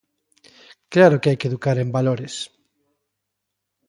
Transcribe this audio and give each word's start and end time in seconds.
Claro 0.93 1.19
que 1.19 1.29
hai 1.29 1.37
que 1.39 1.49
educar 1.51 1.77
en 1.79 1.89
valores. 1.97 2.33